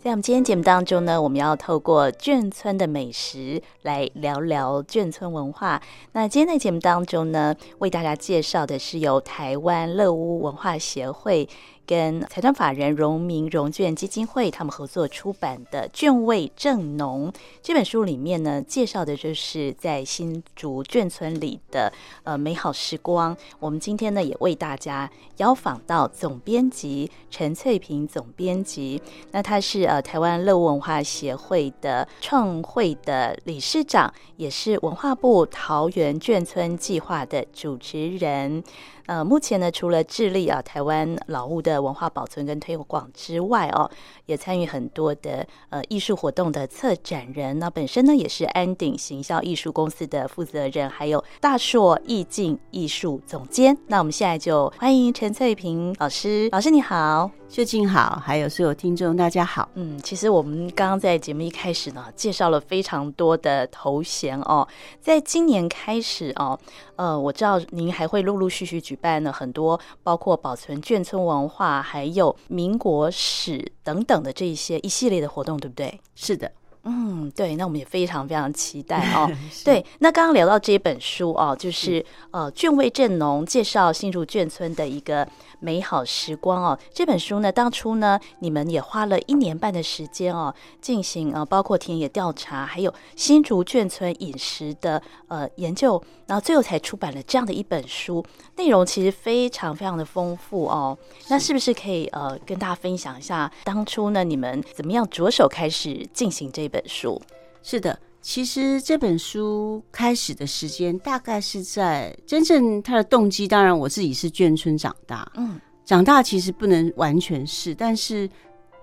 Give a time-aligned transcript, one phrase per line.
[0.00, 5.82] 在我们今天节目当中呢，我们要透过眷村的美食来聊聊眷村文化。
[6.12, 11.48] 那今天在节目当中呢，为大家介绍的是由台湾乐屋文化协会。
[11.88, 17.32] 跟财团法人荣民荣眷基金会他们合作出版的《眷味正浓》
[17.62, 21.90] 这本书里面呢，介绍的就是在新竹眷村里的
[22.24, 23.34] 呃美好时光。
[23.58, 29.00] 我们今天呢，也为大家邀访到总编辑陈翠萍总编辑，
[29.30, 38.62] 那他是呃台湾乐文化协会的创会的理事长，也是文化部桃园眷村计划的主持人。
[39.06, 43.90] 呃，目前呢，除了致力啊台湾老屋的文化保存跟推广之外哦，
[44.26, 47.58] 也参与很多的呃艺术活动的策展人。
[47.58, 53.76] 那本身呢，也是安鼎行销艺术公司的负责人，还有大硕意境艺术总监。
[53.86, 57.30] 那我们现在就欢迎陈翠萍老师，老师你好。
[57.48, 59.66] 秀静好，还有所有听众，大家好。
[59.72, 64.68] 嗯，其实我们刚刚在节目一开始呢，介绍了非常多的头衔哦。
[65.00, 66.60] 在今年开始哦，
[66.98, 76.00] 呃，我知道您还会陆陆续续举办了很多，包括保存眷村文化，还有民国史等等的这一些一系列的活动，对不对？
[76.16, 76.50] 是的。
[76.84, 79.30] 嗯，对，那我们也非常非常期待 哦。
[79.64, 85.28] 对，那刚刚聊到这一本书哦，就是呃，眷味正农，介绍新竹眷村的一个
[85.60, 86.78] 美好时光哦。
[86.94, 98.24] 这本书呢，当初呢，你们也花了一年半的时间哦，进行呃，包括田野调查，还有新竹眷村饮食的呃研究，然后最后才出版了这样的一本书，
[98.56, 100.96] 内容其实非常非常的丰富哦。
[101.28, 106.78] 那是不是可以呃，跟大家分享一下当初呢，你们怎么样着手开始进行这本？
[106.78, 107.20] 本书
[107.60, 107.98] 是的，
[108.28, 113.48] 其实这本书开始的时间大概是在真正它的动机。
[113.48, 118.28] 当然，我自己是眷村长大，嗯，长大其实不能完全是，但是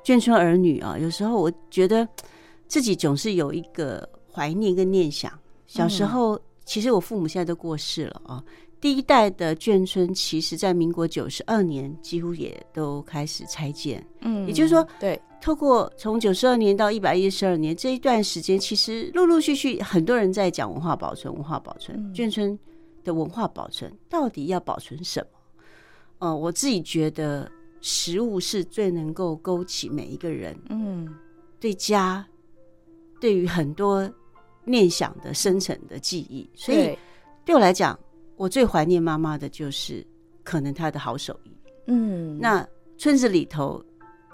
[0.04, 2.08] 眷村儿女啊，有时候我觉得
[2.68, 5.32] 自己总是有一个怀念跟念想。
[5.68, 8.44] 小时候，其实我父母现在都过世了啊。
[8.82, 15.22] 第一代的眷村，其实在民国九十二年几乎也都开始拆建，嗯，也就是说，对。
[15.46, 22.58] 透过从九十二年到一百一十二年这一段时间，其实陆陆续续很多人在讲文化保存，文化保存，嗯、眷村
[23.04, 25.40] 的文化保存到底要保存什么？
[26.18, 27.48] 呃，我自己觉得
[27.80, 31.14] 食物是最能够勾起每一个人，嗯，
[31.60, 32.26] 对家，
[33.22, 34.12] 对于很多
[34.64, 36.50] 念想的深层的记忆。
[36.56, 36.98] 所以
[37.46, 37.96] 对我来讲，
[38.36, 40.04] 我最怀念妈妈的就是
[40.44, 41.52] 可能她的好手艺。
[41.86, 42.68] 嗯，那
[42.98, 43.80] 村子里头。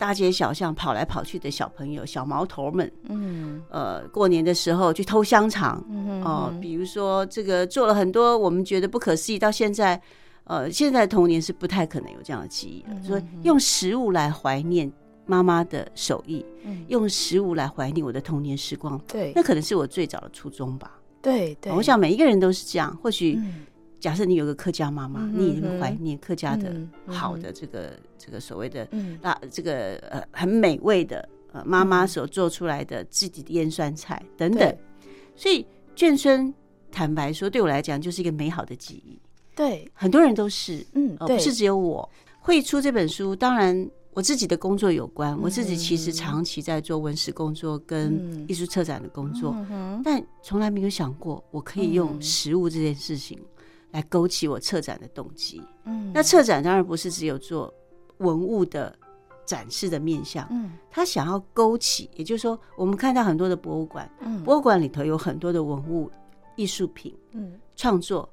[0.01, 10.01] 大街小巷跑来跑去的小朋友、小毛头们，嗯，呃，过年的时候去偷香肠，哦、嗯呃，比如说这个做了很多我们觉得不可思议，到现在，
[10.45, 13.00] 呃，现在童年是不太可能有这样的记忆了。
[13.03, 14.91] 所以用食物来怀念
[15.28, 21.00] 妈妈的手艺，嗯、用食物来怀念我的童年时光，对，那可能是我最早的初衷吧。
[21.22, 23.40] 对对，我想每一个人都是这样，或许。
[24.01, 26.75] 嗯假设你有个客家妈妈，你也会怀念客家的
[27.06, 28.88] 好的这个、嗯、这个所谓的
[29.22, 34.75] 那、嗯、这个呃很美味的呃妈妈所做出来的自己的腌酸菜等等，
[35.35, 35.63] 所以
[35.95, 36.51] 眷村
[36.91, 39.19] 坦白说对我来讲就是一个美好的记忆。
[39.56, 42.09] 对，很多人都是，嗯，不是只有我
[42.40, 43.35] 会出这本书。
[43.35, 53.38] 当然我自己的工作有关，我自己其实长期在做文史工作跟艺术策展的工作，嗯、但从来没有想过我可以用食物这件事情。
[53.91, 55.62] 来勾起我策展的动机。
[55.84, 57.74] 嗯，那策展当然不是只有做
[58.18, 58.96] 文物的
[59.46, 60.47] 展示的面向。
[60.50, 66.09] 嗯，他想要勾起，也就是说，我们看到很多的博物馆，嗯，博物馆里头有很多的文物
[66.56, 68.29] 艺术品，嗯，创作，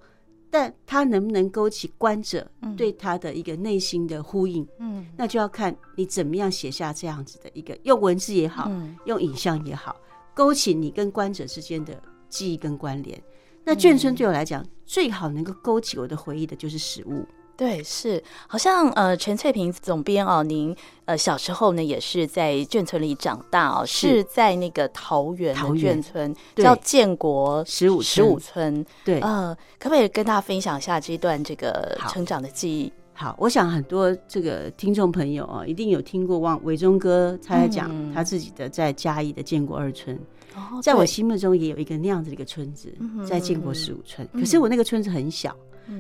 [0.51, 4.67] 但他能不能勾起观者对他的一个内心的呼应？
[4.79, 9.97] 嗯，那就要看你怎么样写下这样子的一个，用文字也好，嗯，用影像也好，
[10.35, 13.21] 勾起你跟观者之间的记忆跟关联。
[13.69, 17.27] 那眷村对我来讲，嗯、最好能够勾起我的回忆的就是食物。
[17.55, 20.75] 对，是好像呃，陈翠萍总编哦，您
[21.05, 28.83] 呃小时候呢也是在眷村里长大哦，是，是在那个桃园桃园眷村，叫建国十五十五村。
[29.05, 32.93] 对，呃，可不可以跟大家分享一下这一段这个成长的记忆？
[33.21, 40.17] 好，我想很多这个听众朋友啊，一定有听过汪伟忠哥他在讲他自己的在嘉义的建国二村。
[40.17, 42.93] 嗯在我心目中也有一个那样子的一个村子，
[43.29, 44.27] 在建国十五村。
[44.33, 45.55] 可是我那个村子很小。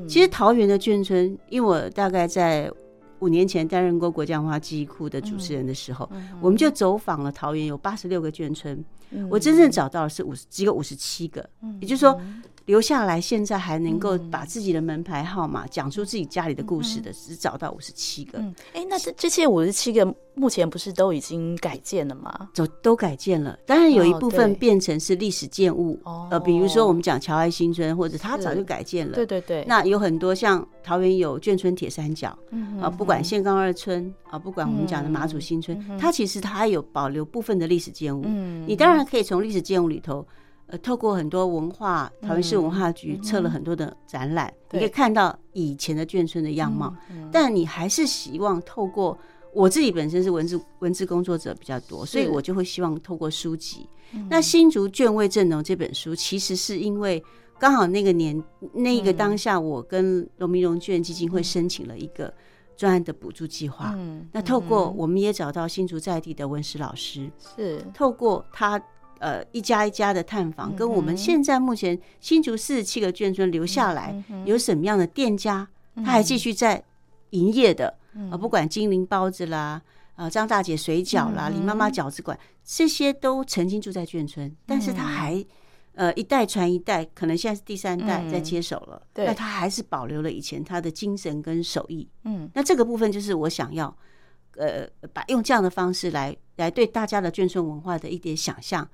[0.08, 2.70] 其实桃园的眷村，因为我大概在
[3.18, 6.08] 五年前担任过国家文化记忆库的主持人的时候，
[6.40, 8.84] 我们就走访了桃园有八十六个眷村。
[9.28, 11.48] 我真正找到的是五十，只有五十七个。
[11.80, 12.20] 也就是说，
[12.68, 18.38] 留下来，现在还能够把自己的门牌号码讲出自己家里的故事的，只找到五十七个。
[18.74, 22.50] 哎，那这这些五十七个目前不是都已经改建了吗？
[22.54, 25.98] 都都改建了，当然有一部分变成是历史建物。
[26.30, 29.14] 呃，比如说我们讲侨爱新村，或者它早就改建了。
[29.14, 29.64] 对对对。
[29.66, 32.38] 那有很多像桃园有眷村铁三角，
[32.82, 38.24] 啊，不管线冈二村啊，不管我们讲的马祖新村，它其实它还有保留部分的历史建物。
[38.26, 40.22] 嗯，你当然可以从历史建物里头。
[40.70, 46.94] 呃，透过很多文化，桃园市文化局策了很多的展览，你可以看到以前的眷村的样貌。
[47.32, 49.16] 但你还是希望透过
[49.54, 53.88] 我自己本身是文字文字工作者比较多，所以我就会希望透过书籍。
[54.28, 57.22] 那新竹眷味正浓这本书，其实是因为
[57.58, 58.44] 刚好那个年
[58.74, 62.30] 那个当下，我跟荣民荣眷基金会申请了一个
[62.76, 63.94] 专案的补助计划。
[63.96, 68.78] 嗯那透过我们也找到新竹在地的文史老师，是透过他。
[69.18, 76.82] 呃，一家一家的探访，跟我们现在目前新竹四十七个眷村留下来有什么样的店家，他还继续在
[77.30, 77.96] 营业的
[78.30, 79.82] 啊，不管金陵包子啦，
[80.14, 85.44] 啊张大姐水饺啦，林妈妈饺子馆，这些都曾经住在眷村，但是他还
[85.94, 93.94] 呃一代传一代，可能现在是第三代在接手了，那他还是保留了以前他的精神跟手艺，嗯，那这个部分就是我想要。
[94.58, 98.86] 呃，把用这样的方式来来对大家的眷村文化的一点想象，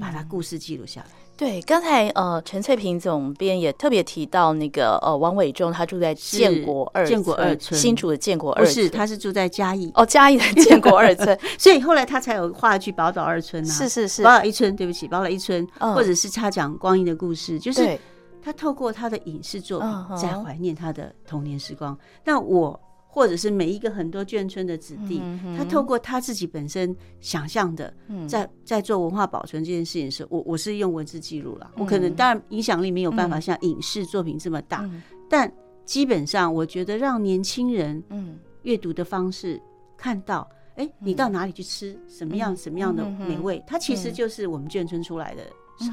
[0.00, 1.08] 把它故事记录下来。
[1.08, 9.90] 嗯、对，刚才呃陈翠萍总编也特别提到那个呃王伟忠，他住在建国二建国二村，新竹的建国二村，不是，他是住在嘉义。
[9.94, 17.98] 哦，嘉义的 建国二村，所以后来他才有话剧宝岛二村啊，是是是，宝岛一村，对不起，宝岛一村，嗯、或者是他讲光阴的故事，就是
[18.42, 21.92] 他透过他的影视作品在怀念他的童年时光。
[21.92, 22.80] 嗯、那我。
[23.12, 25.20] 或者是每一个很多眷村的子弟，
[25.58, 27.92] 他透过他自己本身想象的，
[28.28, 31.72] 在在做文化保存这件事情的时候，我我是用文字记录了。
[31.76, 34.88] 我可能当然影响力没有办法像影视作品这么大，
[35.28, 35.52] 但
[35.84, 38.38] 基本上我觉得让年轻人嗯。
[38.64, 39.58] 阅读的方式
[39.96, 40.46] 看到，
[40.76, 45.42] 哎，你到哪里去吃什么样什么样的美味，它其实就是我们眷村出来的。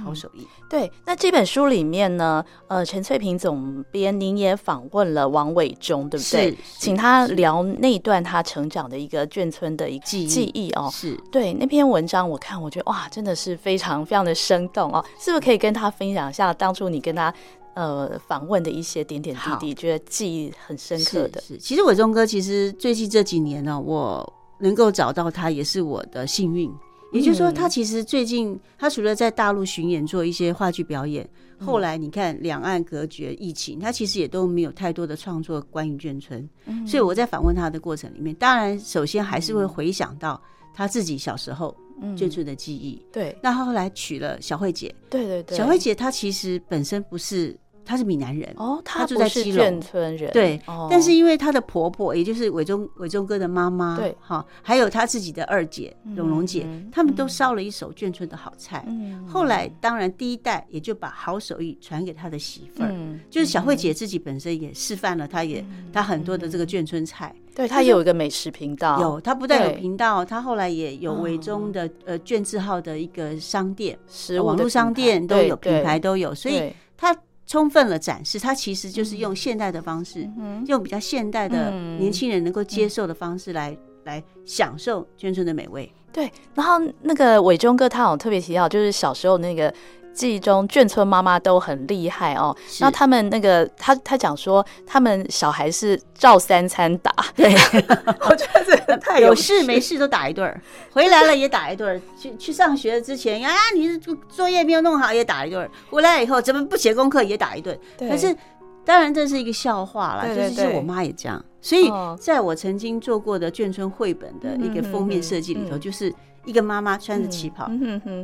[0.04, 6.52] 好手艺、嗯、对，那这本书里面呢，呃，陈翠萍总编您也访问了王伟忠，对不对？
[6.52, 10.90] 是，请他聊那一段他成长的一个眷村的一个记忆哦。
[10.92, 15.04] 是对那篇文章，我看我觉得哇，真的是非常非常的生动哦。
[15.20, 17.34] 是不是可以跟他分享一下当初你跟他
[17.76, 21.40] 呃访问的一些点点滴滴，好觉得记忆很深刻的？
[21.40, 26.70] 是，是，其实伟忠哥，其实最近这几年呢、哦，我能够找到他也是我的幸运。
[27.14, 31.28] 也就是说，他其实最近他除了在大陆巡演做一些话剧表演，
[31.60, 36.48] 后来你看两岸隔绝疫情，他其实也都没有太多的创作关于眷村。
[36.86, 40.42] 所以我在访问他的过程里面，当然首先还是会回想到
[40.74, 41.76] 他自己小时候
[42.16, 43.02] 眷村的记忆。
[43.12, 44.94] 对，那他后来娶了小慧姐。
[45.10, 47.58] 对对对，小慧姐她其实本身不是。
[47.88, 49.66] 她是闽南人哦，她住在基隆。
[49.66, 50.30] 眷村人。
[50.34, 58.86] 对，但是因为她的婆婆，也就是伟忠伟忠哥的妈妈，对，哈，还有她自己的二姐荣荣姐，他们都烧了一手眷村的好菜。
[59.26, 62.94] 后来当然第一代也就把好手艺传给他的媳妇儿，
[63.30, 65.64] 就是小慧姐自己本身也示范了，她也
[65.94, 67.34] 她很多的这个眷村菜。
[67.56, 73.98] 对，她也有一个美食频道，有她不但有频道，她后来也有伟忠的呃眷字号的一个商店，
[74.44, 77.16] 网络商店都有品牌都有，所以她。
[77.48, 85.92] 充分了展示，它其实就是用现代的方式，嗯用比较现代的年轻人能够接受的方式来来享受眷村的美味。
[86.14, 89.74] 对，然后那个伟忠哥他好像特别提到，就是小时候那个。
[90.18, 97.54] 记忆中眷村妈妈都很厉害哦，那他们那个他他讲说，他们小孩是照三餐打，对，
[98.28, 103.96] 我觉得这个太有事没事都打一顿，回来了也打一顿，去去上学之前啊，你
[104.28, 108.36] 作业没有弄好也打一顿，回来以后怎么不写功课也打一顿，可是
[108.84, 116.12] 当然这是一个笑话啦，就是我妈也这样，所以在我曾经做过的眷村绘本的一个封面设计里头，就是。
[116.48, 117.70] 一个妈妈穿着旗袍，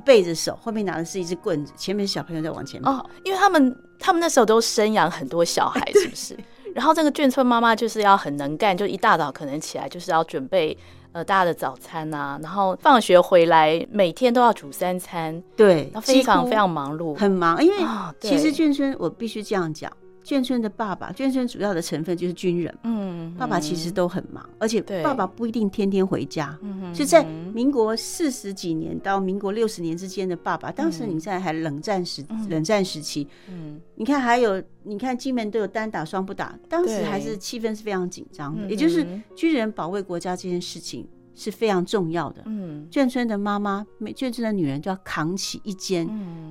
[0.03, 2.91] 背着手，后面拿的是一只棍子，前面小朋友在往前跑。
[2.91, 6.37] 哦，因为他们他们那时候都生养很多小孩，是不是？
[6.73, 10.75] 然后这个眷村妈妈就是要很能干，就一大早可能起来就是要准备
[11.11, 17.63] 呃大家的早餐呐，然后放学回来每天都要煮三餐，对，非常非常忙碌，很忙。
[17.63, 17.77] 因为
[18.19, 19.91] 其实眷村我必须这样讲。
[20.23, 22.73] 眷村的爸爸，眷村主要的成分就是军人。
[22.83, 26.57] 嗯，爸爸其实都很忙，而且爸爸不一定天天回家。
[26.61, 33.27] 嗯，所以在民国四十几年到民国六十年之间的爸爸，当时你在还冷战时，冷战时期。
[33.49, 38.69] 嗯，你看还有，你看金门都有单打双不打，当时还是气氛是非常紧张的。
[38.69, 42.41] 也就是军人保卫国家这件事情，是非常重要的。
[42.45, 46.07] 嗯，眷村的妈妈，每眷村的女人都要扛起一间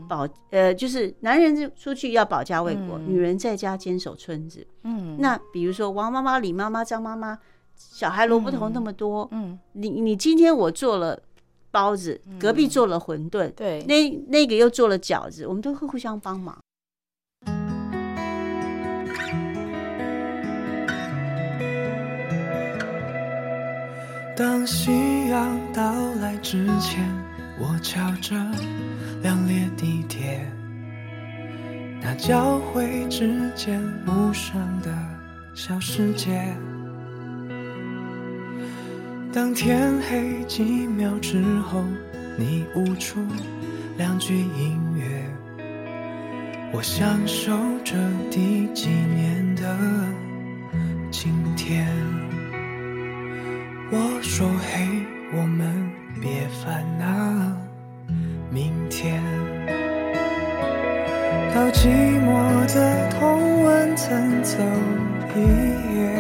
[0.09, 4.67] 保，呃，就是男人出去要保家卫国，女人在家坚守村子。
[4.83, 7.39] 嗯，那比如说王妈妈、李妈妈、张妈妈，
[7.77, 11.19] 小孩萝卜头那么多，嗯，你你今天我做了
[11.71, 16.59] 包子，隔壁做了馄饨，对，那那个又做了饺子，我们都会互相帮忙。
[24.35, 27.07] 当夕阳到来之前，
[27.59, 28.35] 我敲着
[29.23, 30.51] 两列地铁，
[32.01, 34.91] 那交汇之间无声的
[35.55, 36.43] 小世界。
[39.35, 41.85] 当天黑几秒之后，
[42.39, 43.21] 你悟出
[43.99, 45.25] 两句音乐，
[46.73, 47.53] 我享受
[47.85, 47.95] 着
[48.31, 49.77] 第几年的
[51.11, 52.22] 今天。
[53.95, 54.89] 我说：“嘿，
[55.37, 55.71] 我们
[56.19, 57.05] 别烦恼，
[58.51, 59.23] 明天。”
[61.55, 61.89] 到寂
[62.25, 64.57] 寞的同温层走
[65.37, 65.41] 一
[65.95, 66.11] 夜，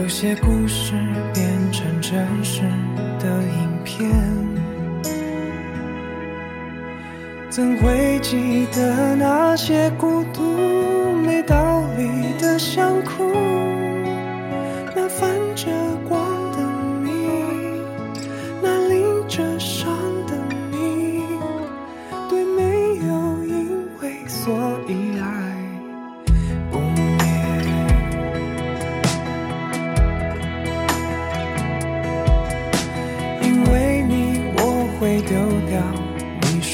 [0.00, 0.94] 有些故事
[1.34, 2.62] 变成真实
[3.18, 4.10] 的影片，
[7.50, 12.08] 怎会记得那些孤独没道理
[12.40, 13.34] 的想哭？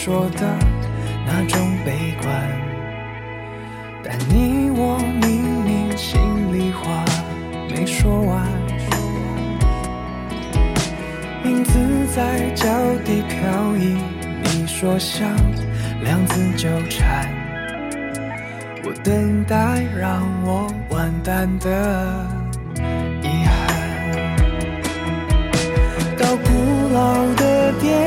[0.06, 0.56] 说的
[1.26, 2.32] 那种悲观
[4.04, 6.16] 但你我明明心
[6.52, 7.04] 里话
[7.68, 8.46] 没说完。
[11.42, 12.68] 名字在脚
[13.04, 13.96] 底飘移
[14.44, 15.28] 你说想
[16.04, 17.28] 两字纠缠。
[18.84, 22.25] 我等待让我完蛋的
[23.25, 23.56] 遗憾。
[26.16, 28.05] 到古老的电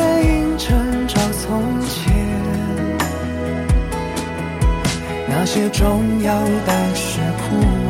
[5.51, 6.31] 些重要
[6.63, 7.89] 但是枯萎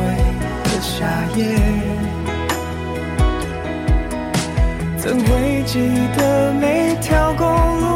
[0.64, 1.04] 的夏
[1.36, 1.44] 夜
[4.96, 5.78] 怎会记
[6.16, 7.46] 得每条公
[7.80, 7.89] 路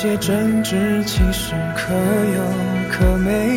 [0.00, 3.47] 些争执其实可有可没。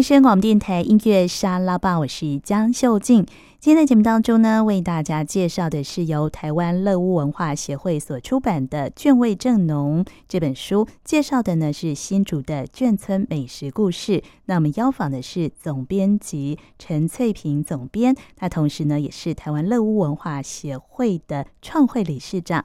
[0.00, 3.26] 汉声广播电台音乐沙拉吧，我是江秀静。
[3.58, 14.22] 今天的节目当中呢，为大家介绍的是由台湾乐屋文化协会所出版的《卷味正浓》这本书，介绍的呢是新竹的眷村美食故事。
[14.46, 22.64] 那我们邀访的是总编辑陈翠萍总编，他同时呢也是台湾乐屋文化协会的创会理事长。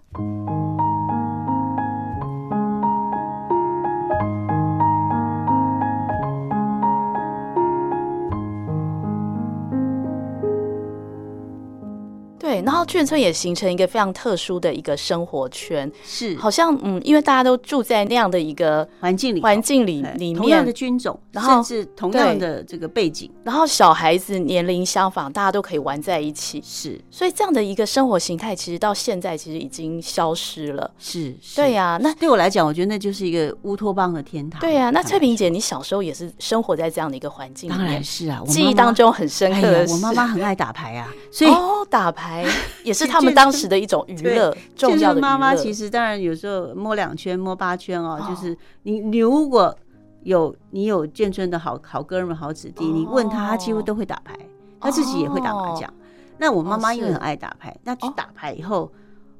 [12.45, 16.37] 对，然后眷村也形成一个非常特殊的一个生活圈，是。
[16.37, 32.13] 好像嗯，因为大家都住在那样的一个环境里，环境里里面，同样的军种，然后甚至同样的这个背景，然后小孩子年龄相仿，大家都可以玩在一起，是，所以这样的一个生活形态，其实到现在其实已经消失了，是，对呀，那。
[32.15, 42.34] 对我来讲，我觉得那就是一个乌托邦的天堂，对呀，那翠萍姐，你小时候也是生活在这样的一个环境里面，当然是啊，我记忆当中很深刻的，我妈妈很爱打牌啊， 所以哦，打牌
[42.83, 49.75] 也是他们当时的一种娱乐，重要的妈妈其实当然有时候摸两圈、摸八圈哦，就是你你如果
[50.23, 54.35] 有你有建村的好好哥们、好子弟，你问他，他几乎都会打牌，
[54.79, 55.91] 他自己也会打麻将。
[56.37, 58.91] 那我妈妈因为很爱打牌，那去打牌以后，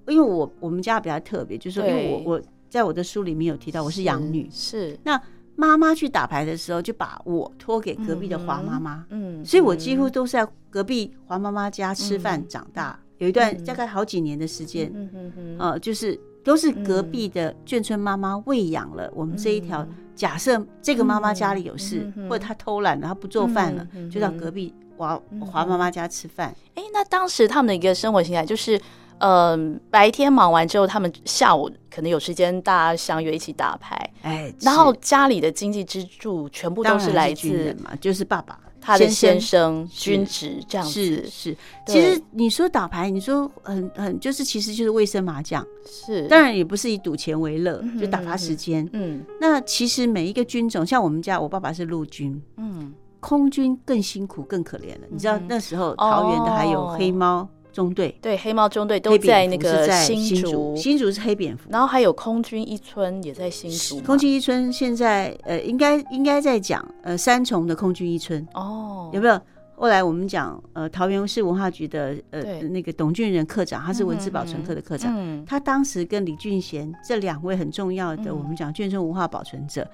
[0.07, 4.97] 因为我我们家比较特别，就是说，因为我我在我的书里面有提到我是养女，是。
[5.03, 5.21] 那。
[5.55, 9.05] 妈妈去打牌的时候，就把我托给隔壁的黄妈妈。
[9.09, 12.99] 嗯，所以我几乎都是在隔壁黄妈妈家吃饭长大。
[13.17, 19.87] 有一段大概好几年的时间，嗯嗯呃，就是都是隔壁的眷村妈妈喂养了我们这一条。
[20.13, 26.53] 假设这个妈妈家里有事，或者她偷懒了，她不做饭了，就到隔壁华华妈妈家吃饭。
[26.73, 28.79] 哎，那当时他们的一个生活形态就是。
[29.19, 33.97] 嗯，白天忙完之后，他们下午可能有时间，大家相约一起打牌。
[34.21, 40.91] 哎，然后家里的经济支柱全部都是来自嘛，就是爸爸他的先生军职这样子。
[40.91, 41.57] 是是，
[41.87, 48.87] 其实你说打牌，你说很很就是其实就是卫生麻将，是当然也不是以赌钱为乐，就打发时间。
[48.93, 55.07] 嗯，那其实每一个军种，像我们家，我爸爸是陆军，嗯，空军更辛苦更可怜了。
[55.09, 57.47] 你知道那时候桃园的还有黑猫。
[57.75, 58.17] 中队。
[58.21, 63.99] 对，黑猫中队都在那个新竹，新竹是黑蝙蝠，然后还有空军一村也在新竹。
[63.99, 68.47] 空军一村现在呃，应该应该在讲呃三重的空军一村。
[68.53, 69.39] 哦，有没有？
[69.77, 79.85] 后来我们讲呃桃园市文化局的呃那个董俊仁科长，他是文字保存科的科长，他当时跟李俊贤这两位很重要的我们讲眷村文化保存者，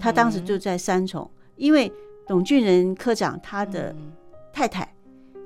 [0.00, 1.92] 他当时就在三重，因为
[2.26, 3.94] 董俊仁科长他的
[4.52, 4.92] 太太。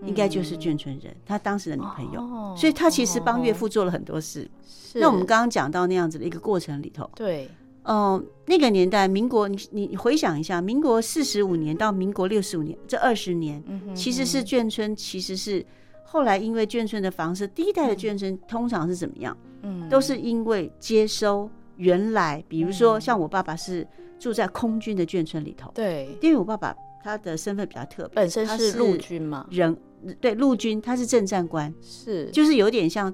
[0.04, 4.48] 应该就是眷村人，他当时的女朋友，所以他其实帮岳父做了很多事。
[4.94, 7.48] 那我们刚刚讲到那样子的一个过程里头，对，
[7.84, 13.62] 嗯，那个年代，民国，你你回想一下，民国四十五年到民国六十五年这二十年，
[13.94, 15.64] 其实是眷村，其实是
[16.04, 19.34] 后来因为眷村的房子，第一代的眷村通常是怎么样？
[19.62, 23.86] 嗯，都是因为接收原来，比如说像我爸爸是
[24.18, 29.74] 住在空军的眷村里头，对，因为我爸爸他的身份比较特别，本身是陆军嘛，人。
[30.20, 33.12] 对，陆军他是政战官，是就是有点像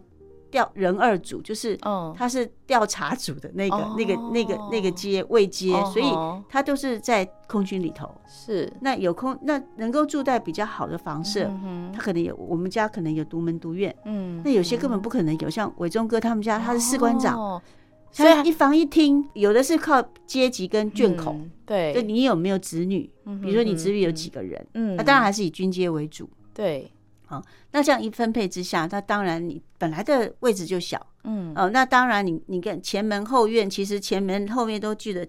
[0.50, 1.76] 调人二组，就是
[2.16, 6.10] 他是调查组的那个、那个、那个、那个阶位阶，所以
[6.48, 8.10] 他都是在空军里头。
[8.26, 11.50] 是那有空那能够住在比较好的房舍，
[11.92, 17.60] 他可能有我们家可能有独门独院，嗯，那有些根本不可能有，像伟忠哥他们家他是士官长，
[18.10, 23.10] 所以一房一厅，有的是靠阶级跟眷口，对，就你有没有子女，
[23.42, 26.26] 比如说你子女有几个人，嗯，那当然还是以军阶为主。
[26.58, 26.90] 对，
[27.26, 27.40] 好，
[27.70, 35.24] 那这样一分配之下，那当然你本来的位置就小，嗯，哦，那当然你你看前门后院，其实前门后面都聚的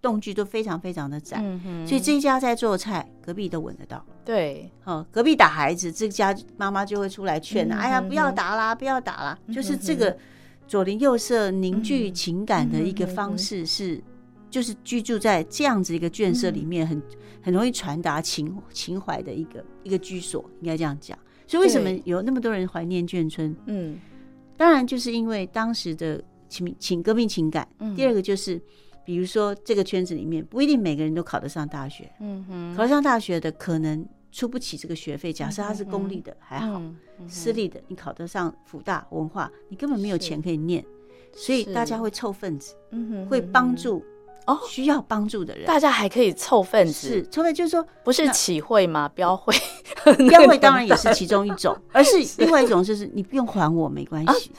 [0.00, 10.18] 动距都非常非常的窄，嗯，所以这一家在做菜，隔壁都闻得到，对，哦，隔壁打孩子，这家妈妈就会出来劝，哎呀，不要打啦，不要打啦，就是这个
[10.66, 14.02] 左邻右舍凝聚情感的一个方式是。
[14.52, 17.02] 就是居住在这样子一个眷舍里面，很
[17.40, 21.18] 很容易传达情情怀的一个一个居所，应该这样讲。
[21.46, 23.56] 所以为什么有那么多人怀念眷村？
[23.64, 23.98] 嗯，
[24.54, 27.66] 当然就是因为当时的情情革命情感。
[27.96, 28.60] 第二个就是，
[29.06, 32.12] 比如说这个圈子里面不一定每个人都考得上大学。
[32.20, 35.32] 嗯哼，考得上大学的可能出不起这个学费。
[35.32, 36.82] 假设他是公立的还好，
[37.26, 40.84] 私立的你考得上辅大文化，你根本没有钱可以念，
[41.34, 44.04] 所以大家会凑份子，嗯哼，会帮助。
[44.46, 49.08] 哦，需要帮助的人，大家还可以凑份子，是凑份，就是说不是起会吗？
[49.14, 49.54] 标会，
[50.28, 54.50] 标会当然也是其中一种， 而是另外一种，就是你不用还我没关系，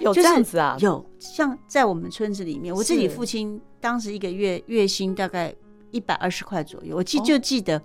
[0.00, 0.76] 有这样子啊？
[0.80, 5.54] 有，像在我们村子里面，我自己父亲当时一个月月薪大概
[5.90, 7.82] 一百二十块左右，我记就记得。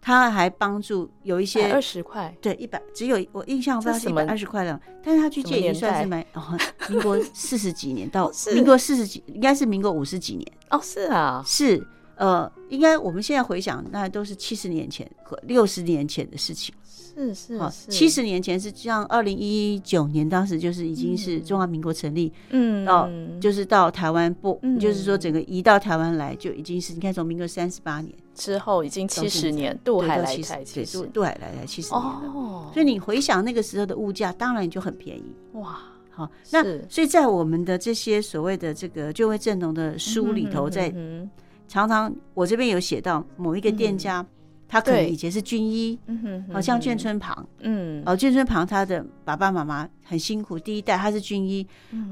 [0.00, 6.58] 他还帮助有一些二十块，对，一百只有我印象不知道是一百二十块了，但是他去借也算是蛮哦，
[6.88, 10.52] 民国四十几年到 民国四十几，应该是民国五十几年。
[10.70, 11.86] 哦，是啊，是
[12.16, 16.74] 呃，应该我们现在回想，那都是七十年前和六十年前的事情。
[17.20, 32.32] 是是是，七十年前是像二零一九年，当时就是已经是中华民国成立，嗯，到就是到台湾不，嗯、就是说整个移到台湾来，就已经是你看从民国三十八年之后，已经七十年，渡海来台，对，渡渡海来台七十年了。
[32.34, 35.34] 哦，所以你回想那个时候的物价，当然就很便宜。
[35.52, 35.78] 哇，
[36.10, 40.90] 好，那所以在我们的这些所谓的这个就会正农的书里头，在
[41.68, 44.24] 常常我这边有写到某一个店家。
[44.70, 45.98] 他可能以前是军医，
[46.52, 51.66] 好像眷村旁，嗯，哦，眷村旁他的爸爸妈妈很辛苦，第一代他是军医，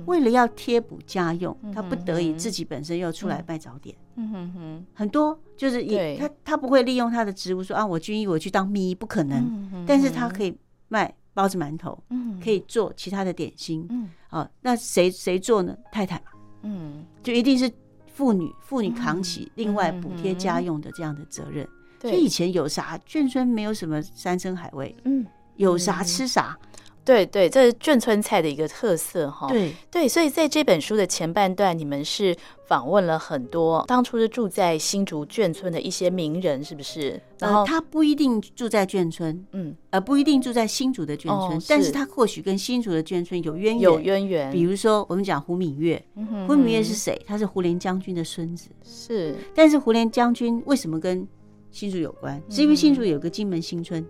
[0.07, 4.29] 为了要贴补家用，他不得已自己本身又出来卖早点，嗯。
[4.33, 10.53] 哼哼，很多就是也他他不会利用他的职务说啊，我军医我去当秘医不可能，但是他可以
[10.89, 12.41] 卖包子馒头，嗯。
[12.43, 15.77] 可以做其他的点心，嗯，哦，那谁谁做呢？
[15.93, 16.17] 太太。
[16.17, 17.71] 嘛，嗯，就一定是
[18.13, 21.69] 妇女妇女扛起另外补贴家用的这样的责任。
[22.01, 26.57] 所以以前有啥眷村没有什么山珍海味，嗯，有啥吃啥，
[27.05, 29.49] 对对，这是眷村菜的一个特色哈。
[29.49, 37.21] 对对，所以在这本书的前半段，你们是访问了很多当初是住在新竹眷村的一些名人，是不是？
[37.39, 44.53] 然后他不一定住在眷村，嗯，呃，不一定住在新竹的眷村，但是他或许跟新竹的眷村有渊源，有渊源。
[44.53, 46.05] 比如说我们讲胡敏月，
[46.47, 47.19] 胡敏月是谁？
[47.27, 49.35] 他是胡琏将军的孙子，是。
[49.55, 51.27] 但是胡琏将军为什么跟
[51.71, 54.05] 新竹有关，是因为新竹有个金门新村，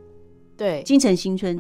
[0.57, 1.57] 对，金城新村。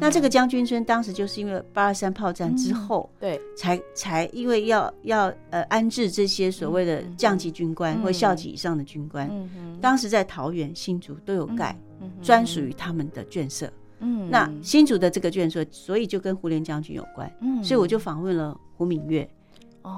[0.00, 9.30] 那这个将军村当时就是因为八二三炮战之后，对，才才因为要要呃安置这些所谓的将级军官或校级以上的军官，
[9.80, 11.76] 当时在桃园、新竹都有盖
[12.22, 13.70] 专属于他们的眷舍。
[14.00, 17.32] 嗯，那新竹的这个眷舍，所以就跟胡琏将军有关。
[17.40, 19.28] 嗯，所以我就访问了胡敏月，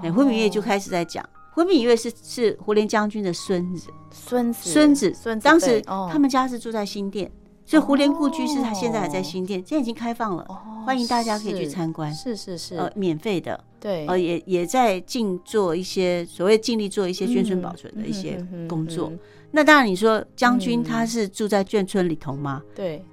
[0.02, 1.26] 哎，胡敏月就开始在讲。
[1.54, 5.44] 胡敏月是是胡琏将军的孙子，孙子孙子孙子。
[5.44, 7.30] 当时他们家是住在新店，
[7.64, 10.44] 所以胡琏故居是他现在还在新店，现在已经开放了，
[10.84, 12.12] 欢迎大家可以去参观。
[12.12, 13.62] 是是是，呃，免费的。
[13.78, 19.12] 对，呃，也也在尽做一些所谓尽力做一些眷村保存的一些工作。
[19.52, 22.60] 那当然，你说将军他是住在眷村里头吗？
[22.74, 23.04] 对，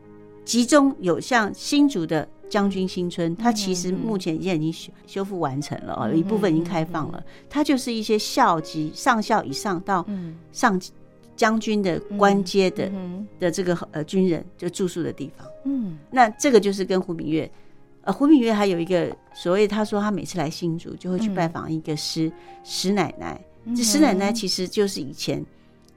[0.45, 2.27] 其中有像新竹的。
[2.51, 7.23] 将军新村，它其实目前已经修修复完成了，有一部分已经开放了。
[7.49, 10.05] 它就是一些校级上校以上到
[10.51, 10.77] 上
[11.33, 12.91] 将军的官阶的
[13.39, 15.47] 的这个呃军人就住宿的地方。
[15.63, 17.49] 嗯，那这个就是跟胡明月，
[18.01, 22.29] 呃，胡明月还有一个所谓，他说他每次来新竹就会去拜访一个石
[22.65, 23.39] 石奶奶。
[23.73, 25.41] 这石奶奶其实就是以前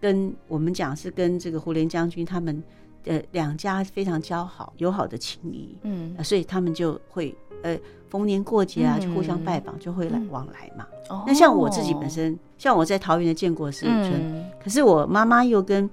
[0.00, 2.62] 跟我们讲是跟这个胡琏将军他们。
[3.04, 10.86] 呃，两家非常交好、友好的情谊，嗯、呃，所以他们就会呃逢年过节啊，就互相拜访，嗯、就会来往来嘛。
[11.10, 15.88] 嗯、那像我自己本身，哦、像我在桃园的建国十五村，嗯、可是我妈妈又跟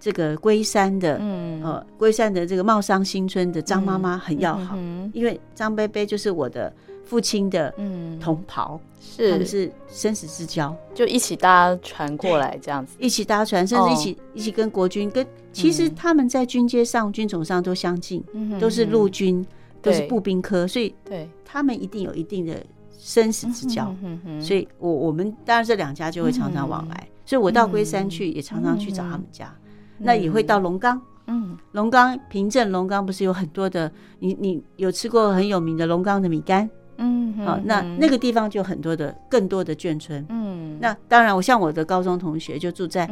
[0.00, 6.72] 这个龟山的，嗯，呃，龟山的这个茂商新村的张妈妈很要好，嗯嗯、因为张伯伯就是我的。
[7.06, 8.18] 父亲的嗯。
[8.20, 9.30] 同袍，是。
[9.30, 18.22] 他们是生死之交，就一起搭船过来这样子，一起搭船，甚至一起一起跟国军跟，其实他们在军阶上、军种上都相近，
[18.60, 19.46] 都是陆军，
[19.80, 21.28] 都是步兵科，所以对。
[21.44, 22.54] 他们一定有一定的
[22.98, 23.94] 生死之交。
[24.40, 29.54] 所以我我们当然这两家就会常常往来，所以我到龟山去也常常去找他们家，
[29.96, 31.00] 那也会到龙冈。
[31.28, 36.68] 嗯，龙冈平镇龙冈不是有很多的，你你有吃过很有名的龙冈的米干？
[36.98, 40.24] 嗯，好，那那个地方就很多的更多的眷村。
[40.28, 43.08] 嗯，那当然，我像我的高中同学就住在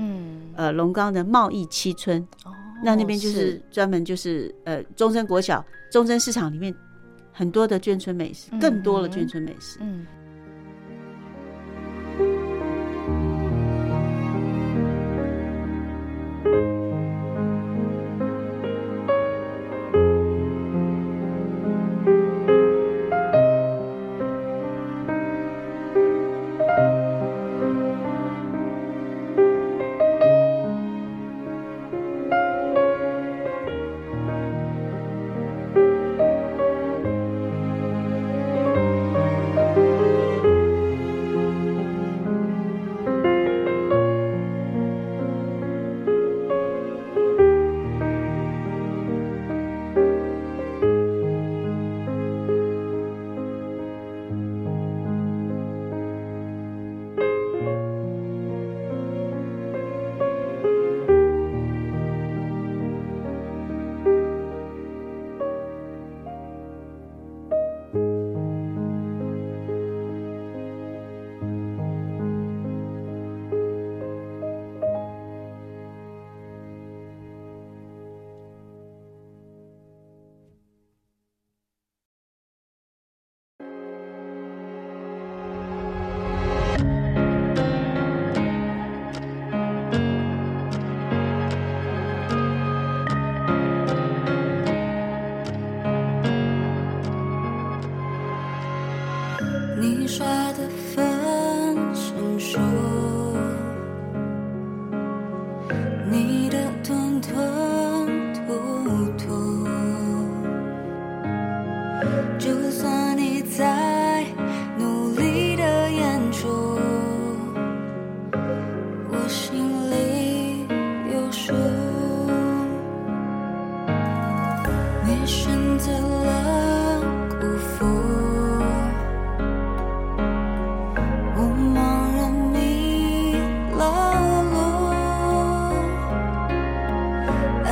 [0.54, 2.20] 呃龙岗的贸易七村。
[2.44, 6.74] 哦，那那边就是专门就是呃中正国小、中正市场里面
[7.32, 9.78] 很多的眷村美食，更多的眷村美食。
[9.80, 10.06] 嗯。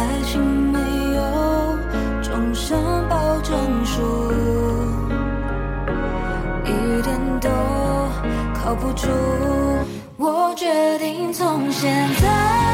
[0.02, 0.78] 爱情没
[1.14, 1.22] 有
[2.20, 2.76] 终身
[3.08, 4.02] 保证书
[6.64, 7.48] 一点都
[8.52, 9.06] 靠不住。
[10.16, 12.71] 我决定从现在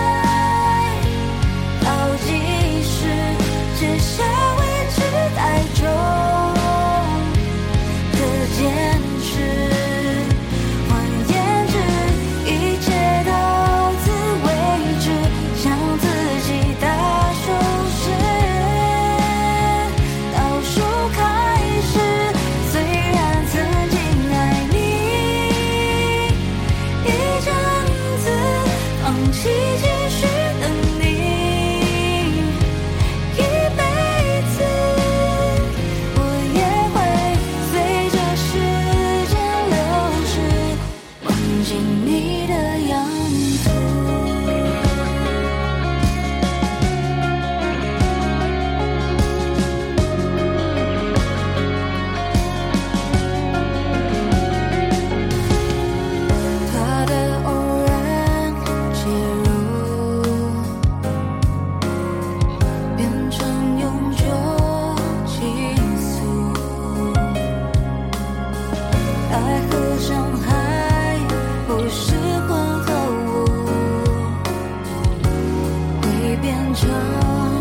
[76.49, 77.58] 变成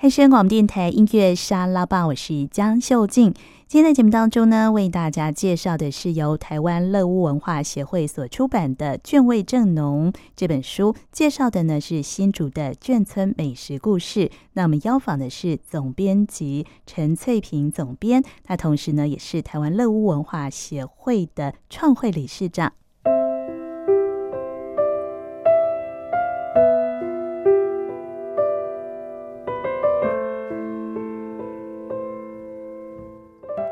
[0.00, 3.34] 汉声广播电台音乐沙拉吧，我是江秀静。
[3.66, 14.30] 今天在节目当中呢，为大家介绍的是由台湾乐屋文化协会所出版的《卷味正浓》这本书，介绍的呢是新竹的眷村美食故事。
[14.52, 22.72] 那我们邀访的是总编辑陈翠萍总编，他同时呢也是台湾乐屋文化协会的创会理事长。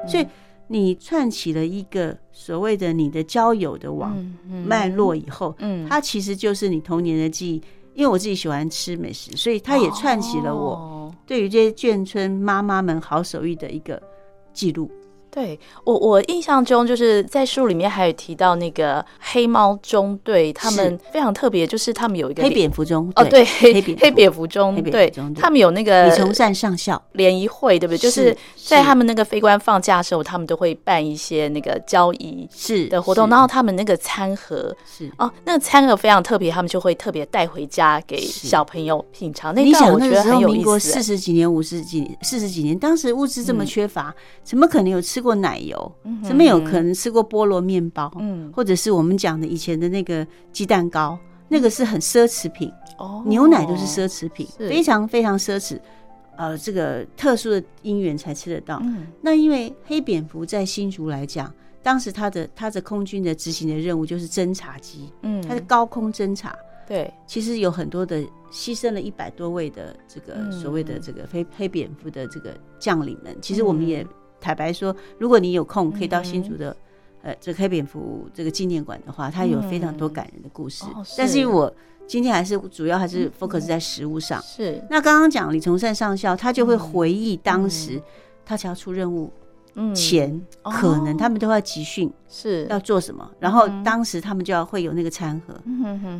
[0.09, 0.27] 所以
[0.69, 4.16] 你串起了一个所谓的你的交友的网
[4.64, 7.62] 脉络以后，嗯，它其实就是你童年的记忆。
[7.95, 13.99] 因为我自己喜欢吃美食，所以它也串起了我对于这些眷村妈妈们好手艺的一个
[14.53, 14.90] 记录。
[15.37, 27.99] 对我，我印象中就是在书里面还有提到那个黑猫中队，他们非常特别，就是他们有一个黑蝙蝠中哦，对黑黑蝙蝠中队，他们有那个李崇善上校联谊会，对不对？
[27.99, 39.55] 就是在他们那个飞官放假的时候，他们都会办一些那个交易是的活动，然后他们那个餐盒是哦，那个餐盒非常特别，他们就会特别带回家给小朋友品尝。
[39.55, 40.81] 那段我觉得很有意思。
[40.81, 48.11] 四十几年、五十几、四十几年，当时物资这么缺乏，怎么可能有吃过奶油，怎么有可能吃过菠萝面包？
[48.19, 53.23] 嗯，或者是我们讲的以前的那个鸡蛋糕，那个是很奢侈品哦。
[53.27, 55.79] 牛奶都是奢侈品，非常非常奢侈。
[56.37, 58.79] 呃，这个特殊的因缘才吃得到。
[58.83, 66.55] 嗯那因为黑蝙蝠在新竹来讲，当时他的他的空军的执行的任务就是侦察机，嗯，他的高空侦察。
[66.87, 73.37] 对，其实有很多的牺牲了一百多位的这个所谓的这个黑黑蝙蝠的这个将领们。
[73.43, 74.07] 其实我们也
[74.40, 76.77] 坦白说，如果你有空可以到新竹的
[77.22, 80.85] 呃这个黑蝙蝠这个纪念馆的话，它有非常多感人的故事。
[81.16, 81.72] 但是我
[82.07, 84.40] 今天还是主要还是 focus 在食物上。
[84.42, 84.83] 是。
[84.90, 88.01] 那刚刚讲李崇善上校，他就会回忆当时
[88.44, 89.33] 他只要出任务。
[89.95, 95.55] 前可能他们都要集训，是要做什么，然后当时他们就要会有那个餐盒，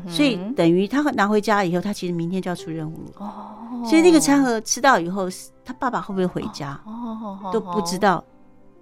[0.09, 3.13] 所以等于他拿回家以后，他其实明天就要出任务了。
[3.19, 5.29] 哦，所以那个餐盒吃到以后，
[5.65, 6.79] 他爸爸会不会回家？
[6.85, 8.23] 哦，都不知道。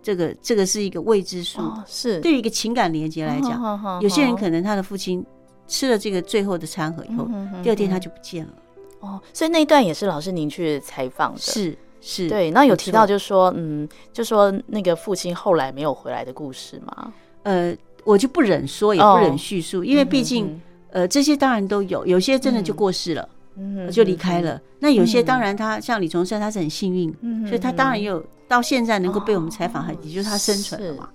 [0.02, 1.62] 这个这个是一个未知数。
[1.86, 5.24] 是对于一个情感连接来讲，有些人可能他的父亲
[5.66, 7.26] 吃了这个最后的餐盒以后，
[7.62, 8.52] 第二天他就不见了。
[9.00, 11.40] 哦，所以那一段也是老师您去采访的。
[11.40, 11.78] 是。
[12.06, 17.10] 是对，那有提到就是说，嗯，就说那个父亲后来没有回来的故事吗？
[17.44, 24.60] 呃，我就不忍说，也不忍叙述，因为毕竟，呃，这些当然都有，有些真的就过世了，嗯，就离开了。
[24.80, 27.10] 那有些当然，他像李崇善，他是很幸运，
[27.46, 31.08] 所以他当然也有到现在能够被我们采访，也就是他生存了嘛。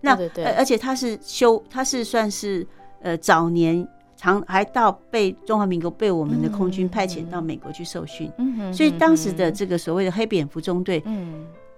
[0.00, 0.16] 那
[0.56, 2.64] 而且他是修，他是算是
[3.02, 3.84] 呃早年。
[4.16, 8.32] 常还到被中华民国被我们的空军派遣到美国去受训，
[8.72, 11.02] 所以当时的这个所谓的黑蝙蝠中队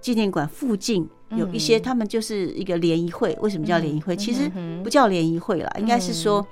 [0.00, 3.36] 纪念馆附近有一些，他们就是一个联谊会。
[3.40, 4.14] 为什么叫联谊会？
[4.14, 4.48] 其实
[4.84, 6.46] 不叫联谊会啦，应该是说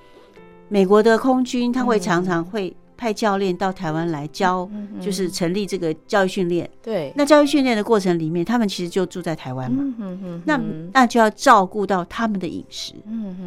[0.68, 4.68] 美国的空军他会常常会派教练到台湾来教，
[5.00, 6.68] 就是成立这个教育训练。
[6.82, 9.84] 对，那教育训练的过程里面，他们其实就住在台湾嘛。
[10.44, 10.60] 那
[10.92, 12.94] 那就要照顾到他们的饮食。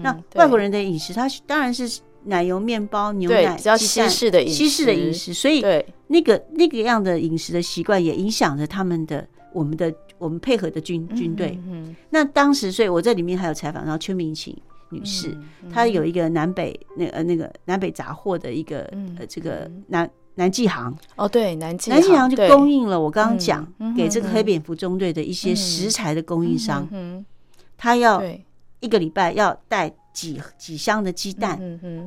[0.01, 1.99] 那外国人的饮食，他当然是。
[2.25, 5.63] 奶油面包、牛奶、比较西式的饮食，西式的饮食，所以
[6.07, 11.57] 那个那个样的饮食的习惯也影响着他们的我们的我们配合的军军队。
[11.67, 14.55] 嗯那当时，所以我在里面还有采访到邱明琴
[14.89, 15.35] 女士，
[15.71, 18.81] 她有一个南北那呃那个南北杂货的一个
[19.17, 26.87] 呃这个南南纪行哦，对，南纪南纪行就供应了我刚刚讲给这个黑蝙蝠中队的一些食材的供应商，
[27.77, 28.21] 他要
[28.81, 29.93] 一个礼拜要带。
[30.19, 31.57] 几几箱的鸡蛋，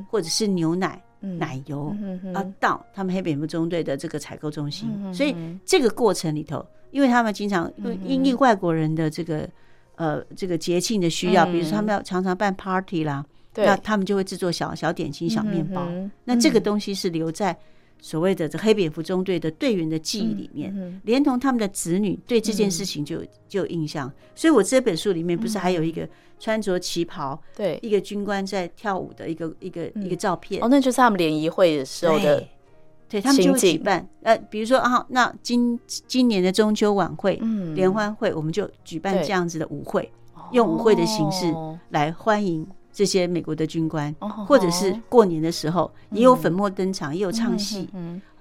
[0.09, 1.95] 或者是牛奶、奶油
[2.33, 4.87] 啊，到他们黑蝙蝠中队的这个采购中心。
[5.11, 7.71] 所以这个过程里头，因为他们经常
[8.05, 9.49] 因应外国人的这个
[9.95, 15.87] 呃这个节庆的需要，比如说他们要常常办 party 啦，那他们就会制作小小点心、小面包。
[16.23, 17.57] 那这个东西是留在
[18.03, 24.11] 所谓的这黑蝙蝠中队的队员的记忆里面，连同他们的子女对这件事情就就有印象。
[24.35, 26.07] 所以我这本书里面不是还有一个。
[26.39, 30.61] 穿着旗袍，对，一个军官在跳舞的一个一个一个照片。
[30.61, 32.45] 哦，那就是他们联谊会的时候的，
[33.07, 34.05] 对，他们就会举办。
[34.23, 37.39] 呃，比如说啊，那今今年的中秋晚会、
[37.75, 40.11] 联欢会，我们就举办这样子的舞会，
[40.51, 41.45] 用舞会的形式
[41.91, 44.15] 来欢迎这些美国的军官，
[44.47, 47.89] 或者是过年的时候也有粉墨登场，也有唱戏。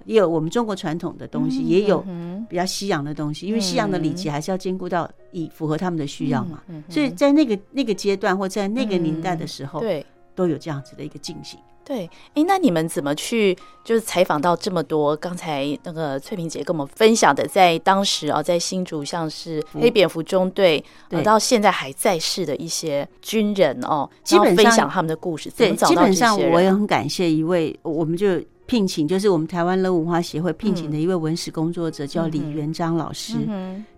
[0.04, 2.04] 也有我们中国传统的东西，也有
[2.48, 6.60] 比较西洋的东西，因为西洋的礼节还是要兼顾到以符合他们的需要嘛。
[6.88, 11.58] 所以在那个那个阶段或在那个年代的时候，对，都有这样子的一个进行。
[11.84, 15.16] 对，哎，那你们怎么去就是采访到这么多？
[15.16, 20.82] 刚才那个翠萍姐跟我们分享的，在当时啊，在新竹像是黑蝙蝠中队，
[21.24, 25.50] 到现在还在世的一些军人哦，基本分享他们的故事。
[25.56, 28.40] 对，基本上我也很感谢一位，我们就。
[28.64, 33.34] 聘请就是我们台湾乐文化协会聘请的一位文史工作者，叫李元璋老师，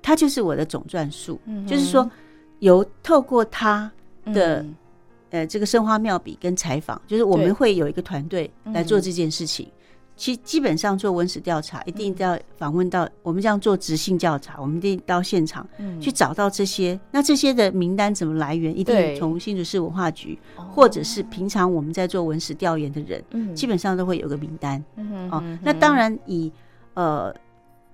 [0.02, 2.10] 他就是我的总撰述，就是说
[2.58, 3.88] 由透过他
[4.32, 4.64] 的
[5.34, 9.68] 呃这个生花妙笔跟采访，就是我们会有一个团队来做这件事情。
[10.16, 15.66] 其基本上做文史调查，一定要访问到我们这样做直性调查，我们一定到现场
[16.00, 16.98] 去找到这些。
[17.10, 18.78] 那这些的名单怎么来源？
[18.78, 24.80] 一定从新竹市文化局，或者是平常我们在做文史调研的人，基本上都会有个名单。
[25.32, 26.52] 哦，那当然以
[26.94, 27.34] 呃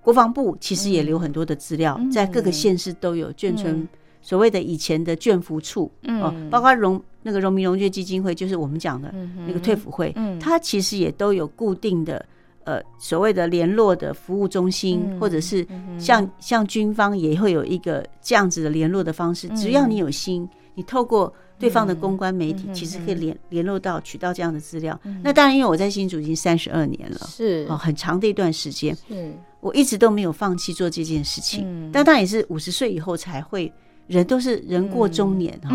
[0.02, 3.88] 国防部其实也留很多的资料，在各个县市都有眷村。
[4.22, 9.12] 所谓的以前的眷服处，哦，包括荣那个荣民荣眷基金会，就是我们讲的
[9.46, 12.24] 那个退辅会，它其实也都有固定的
[12.64, 15.66] 呃所谓的联络的服务中心，或者是
[15.98, 19.48] 像像军方也会有一个这样子的联络的方式。
[19.50, 24.98] 只要你有心，你透过对方的公关媒体，其实可以联联络到取到这样的资料。
[25.22, 27.66] 那当然，因为我在新竹已经三十二年了，是。
[27.68, 29.34] 哦，很长的一段时间，是。
[29.60, 31.90] 我一直都没有放弃做这件事情。
[31.92, 33.70] 但当然也是五十岁以后才会。
[34.10, 35.70] 人都是人过中年哈，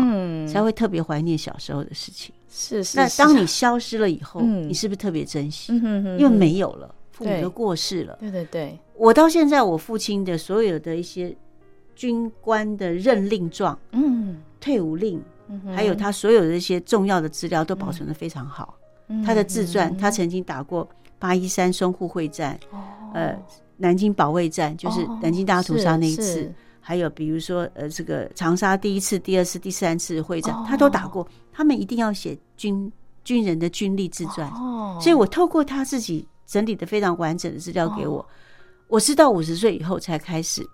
[0.46, 2.34] 才会特别怀念小时候的事情。
[2.48, 2.96] 是是。
[2.96, 5.72] 那当你消失了以后，你是不是特别珍惜？
[5.74, 8.16] 因为没有了，父母都过世了。
[8.20, 8.78] 对对对。
[8.94, 11.34] 我到现在，我父亲的所有的一些
[11.94, 15.20] 军官的任令状、嗯，退伍令，
[15.74, 18.78] 还有他所有的一些重要的资料，都保存的非常好。
[19.24, 20.88] 他的自传，他曾经打过。
[21.18, 22.78] 八一三淞沪会战，哦、
[23.14, 23.34] 呃，
[23.78, 26.52] 南京保卫战，就是南京大屠杀那一次，
[26.88, 31.26] 还有比如说呃，这个长沙第一次、第二次、第三次会战，哦、他都打过。
[31.52, 32.92] 他们一定要写军
[33.24, 38.26] 军人的军力自传，哦、所以我透过他自己整理的非常完整的资料给我，哦、
[38.86, 40.64] 我是到五十岁以后才开始。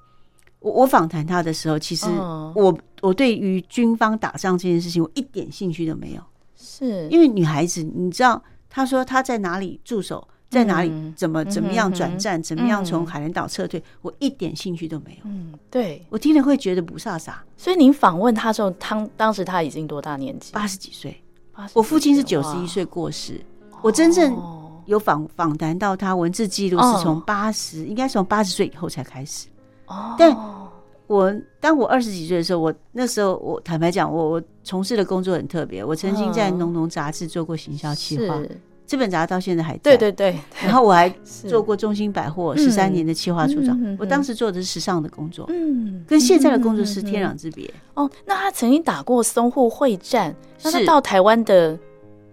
[0.60, 2.06] 我我访谈他的时候，其实
[2.54, 6.22] 我我对于军方打仗这件事情，我一点兴趣都没有。
[6.54, 15.20] 是因为女孩子，你知道，他说他在哪里驻守，在哪里怎么怎么样转战，怎么样从海南岛撤退，我一点兴趣都没有。
[15.24, 17.32] 嗯，对，我听了会觉得不飒飒。
[17.56, 20.52] 所以您访问他的时候，当当时他已经多大年纪？
[20.52, 21.16] 八十几岁。
[21.72, 23.40] 我父亲是九十一岁过世。
[23.80, 24.36] 我真正
[24.84, 29.48] 有访访谈到他文字记录是从八十，应该是从八十岁以后才开始。
[29.86, 30.36] 哦，但
[31.06, 35.82] 我当我二十几岁的时候，我那时候我坦白讲，我我从事的工作很特别。
[35.82, 38.38] 我曾经在《农农》杂志做过行销企划，
[38.92, 39.78] 这本杂志到现在还在。
[39.82, 40.38] 对对对。
[40.62, 41.08] 然后我还
[41.48, 43.96] 做过中兴百货十三年的企划处长。
[43.98, 47.72] 我当时做的是时尚的工作，嗯，跟现在的工作是天壤之别。
[47.94, 51.78] 哦，那他曾经打过淞沪会战，那他到台湾的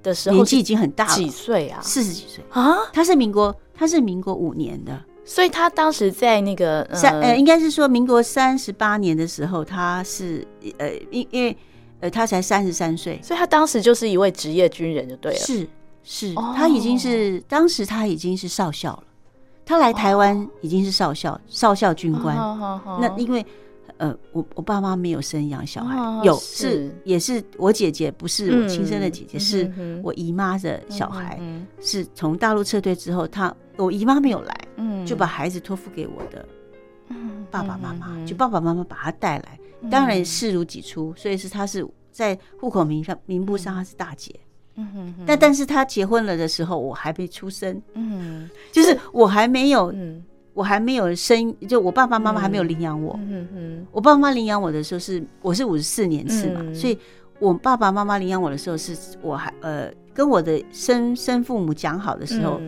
[0.03, 1.79] 的时候年纪已经很大了，几岁啊？
[1.81, 2.75] 四十几岁啊？
[2.91, 4.91] 他是民国，他是民国五年的。
[5.23, 10.45] 所以他当时在那个三呃，应该是说民国三十八年的时候，他是
[10.77, 11.55] 呃，因因为
[11.99, 15.37] 呃，他才三十三岁，所以他当时就是一位职业军人就对了。
[15.37, 15.67] 是
[16.11, 19.03] 是，他已经是当时他已经是少校了，
[19.63, 22.35] 他来台湾已经是少校，少校军官。
[22.99, 23.45] 那因为
[23.97, 25.95] 呃，我我爸妈没有生养小孩，
[26.25, 26.91] 有是。
[27.03, 29.71] 也是我姐姐，不是我亲生的姐姐，是
[30.03, 31.39] 我姨妈的小孩，
[31.79, 34.55] 是从大陆撤退之后，他我姨妈没有来。
[34.77, 36.43] 嗯，就把孩子托付给我的
[37.51, 39.59] 爸爸妈妈，就爸爸妈妈把他带来，
[39.91, 44.33] 当然视如己出，所以是他是在户口名上名簿上他是大姐，
[44.95, 49.93] 嗯，但但是他结婚了的时候我还没出生，嗯，就是我还没有，
[50.53, 56.97] 我还没有生，就我爸爸妈妈还没有领养我，嗯嗯，我爸爸妈妈领养我的时候是我是五十四年次嘛，所以
[57.39, 62.59] 我爸爸妈妈领养我的时候是我还呃跟我的生生父母讲好的时候。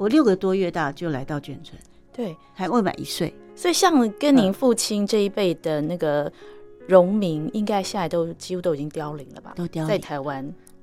[0.00, 1.78] 我六个多月大就来到眷村，
[2.10, 6.32] 对，还未满一岁，所以像跟您父亲这一辈的那个
[6.88, 9.52] 荣民，应该现在都几乎都已经凋零了吧？
[9.54, 10.42] 都凋零，在台湾，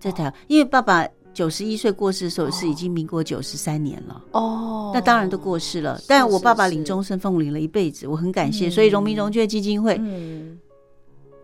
[0.10, 5.99] 在台湾，因为爸爸九十一岁过世的时候是已经民国九十三年了哦，那当然都过世了。
[6.08, 10.58] 但我爸爸领终身俸领了一辈子，我很感谢，所以荣民荣眷基金会，嗯。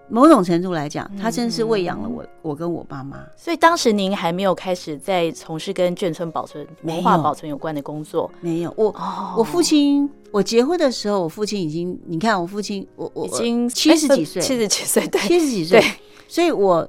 [0.09, 3.17] 某种程度来讲，他真的是喂养了我，我跟我爸妈。
[3.37, 8.29] 所以当时您还没有开始在从事跟眷村保存、文化保存有关的工作。
[8.41, 8.93] 没有，我
[9.37, 15.81] 我父亲，我结婚的时候，我父亲已经，你看，我父亲，我我已经七十几岁，七十几岁，对，七十几岁。
[16.27, 16.87] 所以我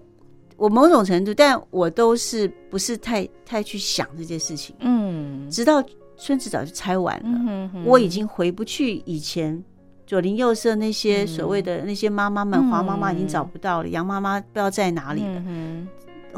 [0.56, 4.74] 我某种程度，但我都是不是太太去想这件事情。
[4.80, 5.82] 嗯，直到
[6.16, 9.62] 村子早就拆完了，我已经回不去以前。
[10.06, 15.42] 左邻右舍那些所谓的那些妈妈们，黄妈妈已经找不到了，杨妈妈不知道在哪里了。
[15.46, 15.88] 嗯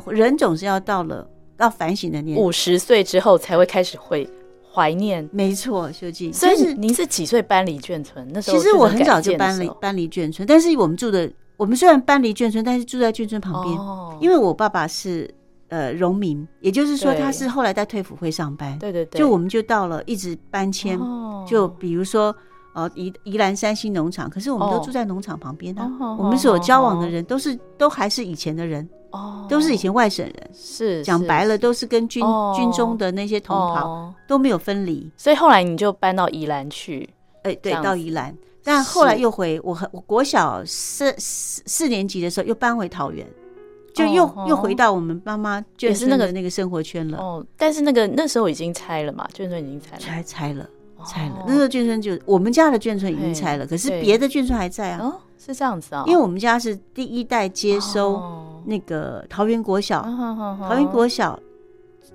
[0.07, 4.29] 人总是要到了要反省的年，五十岁之后才会开始会
[4.73, 5.29] 怀念。
[5.33, 6.33] 没错，秀静。
[6.33, 8.25] 所以您是几岁搬离眷村？
[8.33, 13.79] 那时候其实我很早就搬离搬离眷村，但是我们住的我们虽然搬离眷村，但是住在眷村旁边。
[14.21, 15.29] 因为我爸爸是
[15.69, 18.79] 呃荣民，也就是说他是后来在退辅会上班。
[18.79, 20.99] 对对对，就我们就到了一直搬迁，
[21.47, 22.35] 就比如说。
[22.77, 25.91] 呃，宜宜兰三星农场，可是我们都住在农场旁边呢。
[26.19, 30.51] 我们所交往的人都是都还是以前的人，哦，都是以前外省人。
[30.53, 32.23] 是讲白了，都是跟军
[32.55, 35.11] 军中的那些同袍都没有分离。
[35.17, 37.09] 所以后来你就搬到宜兰去，
[37.45, 38.37] 哎，对，到宜兰。
[38.67, 43.25] 但后来又回我，我国小四四四年级的时候又搬回桃园，
[43.95, 47.19] 就又又回到我们妈妈眷村那个那个生活圈了。
[47.19, 50.69] 哦，但是那个那时候已经拆了嘛，眷村已经拆了，拆拆了。
[51.07, 55.05] 拆了，那时候眷村就我们家的眷村已经拆了，可是别的眷村还在啊。
[55.05, 58.21] 哦，是这样子啊，因为我们家是第一代接收
[58.65, 61.39] 那个桃园国小，桃园国小，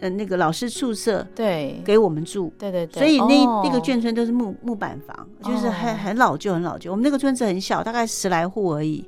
[0.02, 6.92] 呃，那个老师宿舍，对，给我们住，对对对，所以那那个眷村都是木木板房，就是很很老旧，很老旧。
[6.92, 9.08] 我们那个村子很小，大概十来户而已，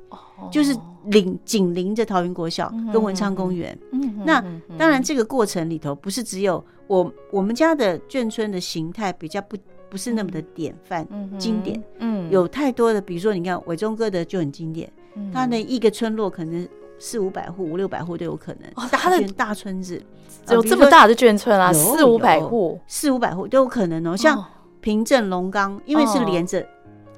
[0.50, 0.74] 就是
[1.06, 3.78] 邻紧邻着桃园国小跟文昌公园。
[4.24, 4.42] 那
[4.78, 9.56] 当然，这个过程里头不是只有我我们家的眷村的形态比较不。
[9.90, 11.06] 不是那么的典范、
[11.38, 14.92] 经典，嗯，有太多的，比如说你看伟忠哥的就很经典，
[15.32, 16.68] 他的一个村落可能
[16.98, 20.02] 四五百户、五六百户都有可能，大的大村子
[20.50, 24.16] 有这么大的眷村啊，四五百户、四五百户都有可能哦。
[24.16, 24.44] 像
[24.80, 26.66] 平镇龙岗，因为是连着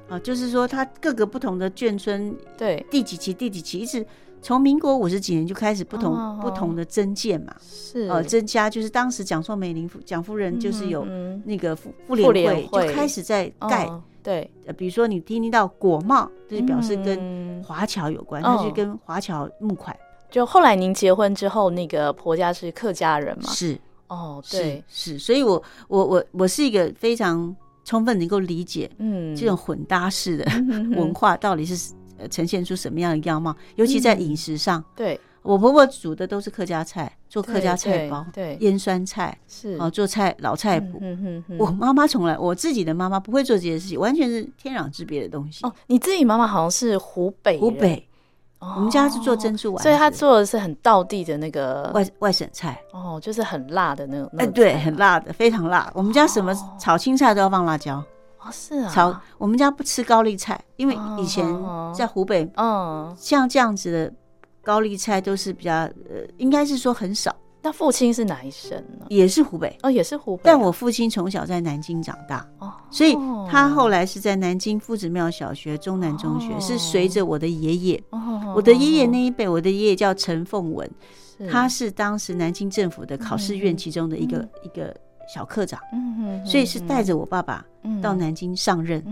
[0.07, 4.05] 啊，就是说它各个不同的眷村，对，第几期、第几期，一直
[4.41, 8.07] 从民国五十几年就开始不同哦不同的增建嘛，是。
[8.07, 17.47] 呃，增加就是当时蒋宋美龄蒋夫人就是有嗯那个妇妇妇联联会会就开始在盖，哦对，呃，比如说你听听到国贸，就是表示跟嗯。
[17.63, 19.93] 华侨有关，哦它是跟华侨募款，
[20.29, 23.49] 就后来您结婚之后，那个婆家是客家人嘛？
[23.51, 23.77] 是。
[24.07, 27.53] 哦，对，是是，所以我我我我是一个非常
[27.83, 35.19] 充分能够理解嗯，这种混搭式的嗯文化到底是呃呈现出什么样的样貌，尤其在饮食上，对。
[35.43, 39.77] 我婆婆煮的都是客家菜，做客家菜包，对，腌酸菜，是。
[39.79, 41.01] 哦，做菜老菜谱。
[41.57, 45.65] 我妈妈从来，我自己的妈妈不会做这些事情，完全是天壤之别的东西。
[45.65, 48.05] 哦，你自己妈妈好像是湖北湖北，
[48.59, 55.89] 哦我们家是做珍珠丸，所以他做的是很道地的那个外外省菜，哦，就是很辣的那种，那哎，种对，很辣的，非常辣。
[55.93, 58.03] 我们家什么炒青菜都要放辣椒，
[58.39, 61.93] 哦，是啊，炒我们家不吃高丽菜，因为以前哦。
[61.95, 64.13] 在湖北，嗯，像这样子的
[64.63, 67.35] 高丽菜都是比较呃，应该是说很少，
[67.67, 69.05] 那父亲是哪一省呢？
[69.09, 69.77] 也是湖北。
[69.83, 73.13] 哦，也是湖北啊，但我父亲从小在南京长大，哦，所以
[73.51, 78.01] 他后来是在南京夫子庙小学、中南中学，哦是随着我的爷爷。
[78.11, 80.89] 哦我的爷爷那一辈，我的爷爷叫陈凤文，
[81.37, 84.95] 是他是当时南京政府的考试院其中的一个一个
[85.27, 85.79] 小科长，
[86.45, 87.65] 所以是带着我爸爸
[88.01, 89.03] 到南京上任。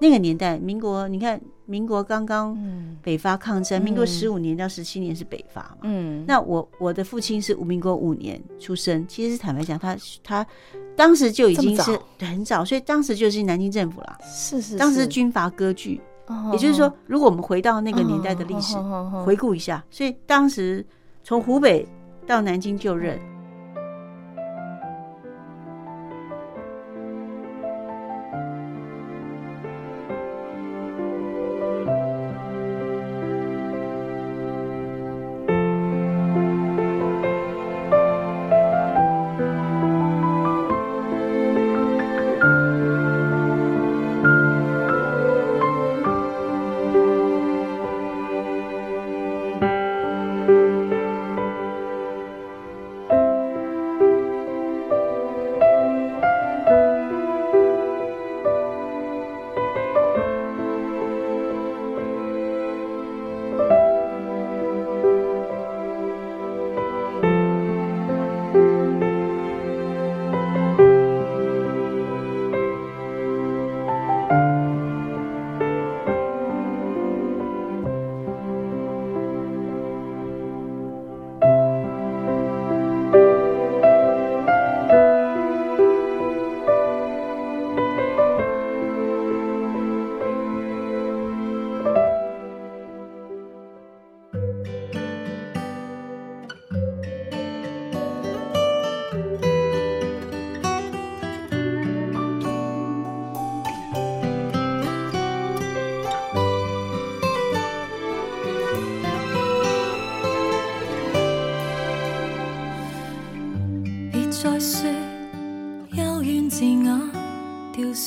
[0.00, 5.78] 那个年代，民国你看，民国刚刚嗯北伐抗战，民国十五年到十七年是北伐嘛。
[5.82, 10.46] 嗯，那我我的父亲是民国五年出生，其实坦白讲，他他
[10.96, 14.16] 当时就已经是很早，所以当时就是南京政府啦。
[14.22, 20.86] 是是，当时是军阀割据，哦也就是说，如果我们回到那个年代的历史，哦回顾一下，所以当时
[21.24, 21.86] 从湖北
[22.26, 23.18] 到南京就任。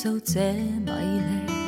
[0.02, 0.40] 奏这
[0.84, 0.90] 美
[1.46, 1.61] 丽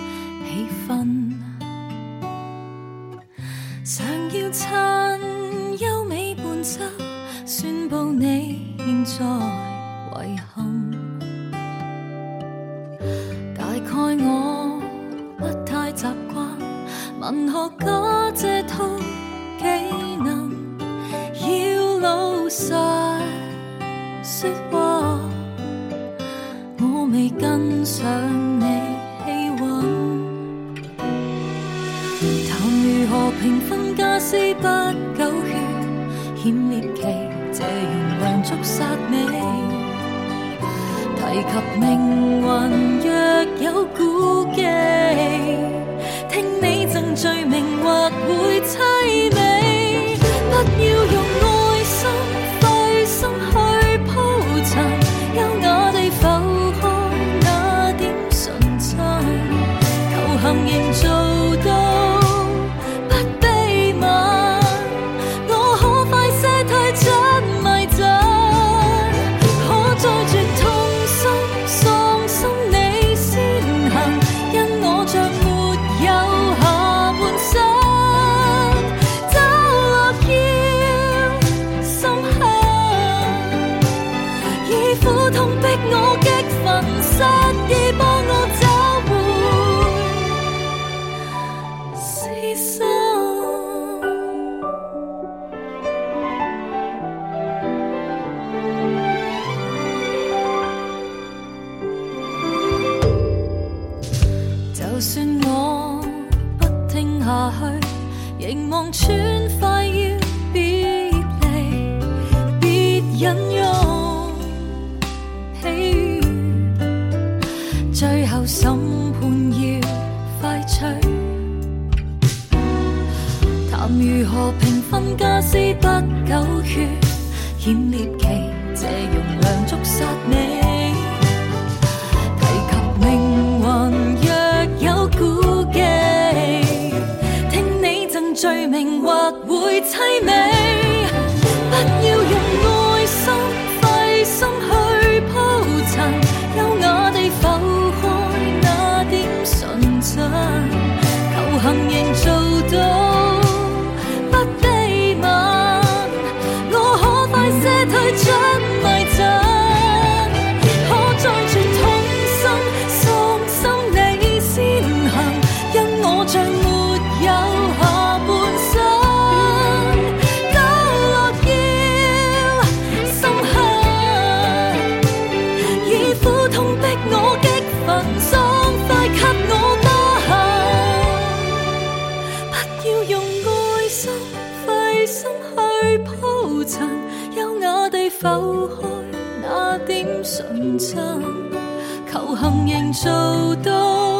[192.10, 194.13] 求行仍做到